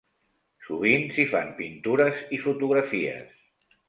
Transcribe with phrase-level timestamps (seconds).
[0.67, 3.29] Sovint s'hi fan pintures i fotografies.